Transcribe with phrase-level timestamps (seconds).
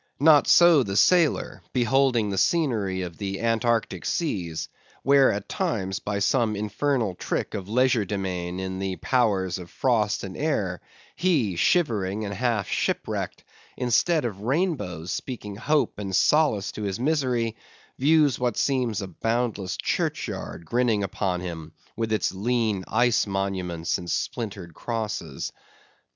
[0.19, 4.67] Not so the sailor, beholding the scenery of the Antarctic seas;
[5.03, 10.35] where at times, by some infernal trick of legerdemain in the powers of frost and
[10.35, 10.81] air,
[11.15, 13.43] he, shivering and half shipwrecked,
[13.77, 17.55] instead of rainbows speaking hope and solace to his misery,
[17.99, 24.09] views what seems a boundless churchyard grinning upon him with its lean ice monuments and
[24.09, 25.53] splintered crosses.